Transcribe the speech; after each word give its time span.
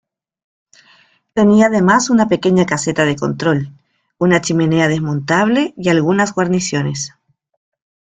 Tenía 1.35 1.67
además 1.67 2.09
una 2.09 2.27
pequeña 2.27 2.65
caseta 2.65 3.05
de 3.05 3.15
control, 3.15 3.71
una 4.17 4.41
chimenea 4.41 4.87
desmontable 4.87 5.75
y 5.77 5.89
algunas 5.89 6.33
guarniciones. 6.33 7.13